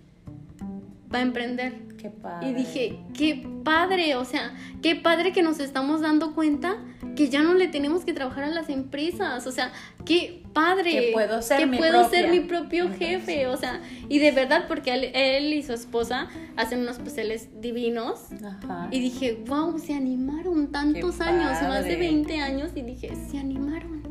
[1.13, 1.92] va a emprender.
[2.03, 2.49] Qué padre.
[2.49, 6.75] Y dije, qué padre, o sea, qué padre que nos estamos dando cuenta
[7.15, 9.71] que ya no le tenemos que trabajar a las empresas, o sea,
[10.03, 10.91] qué padre.
[10.91, 13.79] Que puedo ser, que mi, puedo ser mi propio jefe, o sea,
[14.09, 16.27] y de verdad, porque él, y su esposa
[16.57, 18.33] hacen unos pasteles divinos.
[18.45, 18.89] Ajá.
[18.91, 24.03] Y dije, wow, se animaron tantos años, más de 20 años, y dije, se animaron.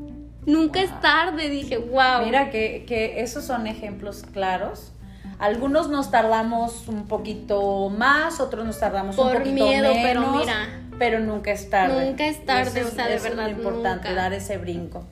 [0.46, 2.24] Nunca es tarde, dije, wow.
[2.24, 4.94] Mira que, que esos son ejemplos claros
[5.42, 10.02] algunos nos tardamos un poquito más, otros nos tardamos un poquito miedo, menos.
[10.02, 12.06] Pero mira, pero nunca es tarde.
[12.06, 13.50] Nunca es tarde, o sea, de verdad.
[13.50, 15.04] Es importante dar ese brinco.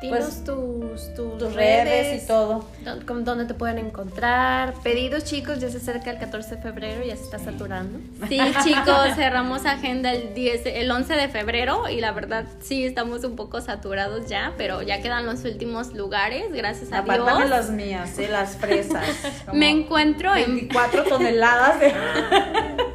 [0.00, 2.64] Dinos pues, tus, tus, redes, y todo.
[2.84, 4.74] Dónde te pueden encontrar.
[4.82, 7.98] Pedidos, chicos, ya se acerca el 14 de febrero, ya se está saturando.
[8.28, 13.24] Sí, chicos, cerramos agenda el 10, el 11 de febrero y la verdad sí estamos
[13.24, 17.26] un poco saturados ya, pero ya quedan los últimos lugares, gracias a Dios.
[17.26, 17.50] Dios.
[17.50, 18.28] las mías, ¿eh?
[18.28, 19.04] las fresas.
[19.52, 21.08] Me encuentro 24 en...
[21.08, 21.92] toneladas de...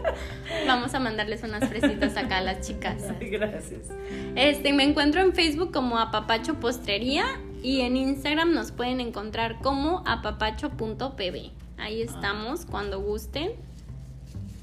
[0.68, 3.04] Vamos a mandarles unas fresitas acá a las chicas.
[3.20, 3.90] Gracias.
[4.36, 7.26] Este, me encuentro en Facebook como Apapacho Postrería
[7.62, 11.52] y en Instagram nos pueden encontrar como apapacho.pb.
[11.78, 13.52] Ahí estamos cuando gusten.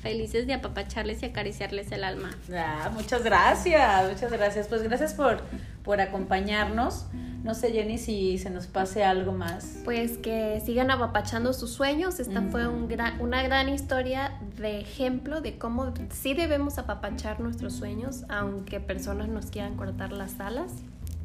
[0.02, 2.30] Felices de apapacharles y acariciarles el alma.
[2.54, 4.66] Ah, muchas gracias, muchas gracias.
[4.66, 5.42] Pues gracias por,
[5.84, 7.04] por acompañarnos.
[7.42, 9.78] No sé, Jenny, si se nos pase algo más.
[9.84, 12.20] Pues que sigan apapachando sus sueños.
[12.20, 12.88] Esta fue un
[13.20, 19.46] una gran historia de ejemplo de cómo sí debemos apapachar nuestros sueños, aunque personas nos
[19.46, 20.72] quieran cortar las alas.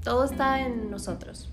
[0.04, 1.50] Todo está en nosotros.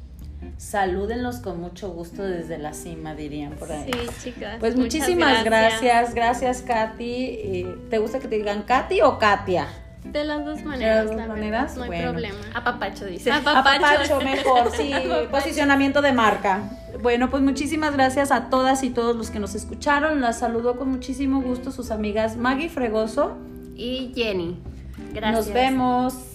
[0.58, 3.90] Salúdenlos con mucho gusto desde la cima, dirían por ahí.
[3.92, 4.58] Sí, chicas.
[4.60, 6.14] Pues muchísimas gracias.
[6.14, 7.66] gracias, Katy.
[7.90, 9.66] ¿Te gusta que te digan Katy o Katia?
[10.04, 11.10] De las dos maneras.
[11.10, 11.76] De las dos maneras.
[11.76, 12.38] No hay problema.
[12.54, 13.30] Apapacho dice.
[13.30, 14.92] Apapacho, mejor, sí.
[15.30, 16.62] Posicionamiento de marca.
[17.02, 20.20] Bueno, pues muchísimas gracias a todas y todos los que nos escucharon.
[20.20, 23.36] Las saludo con muchísimo gusto sus amigas Maggie Fregoso
[23.76, 24.58] y Jenny.
[25.12, 25.46] Gracias.
[25.46, 26.31] Nos vemos.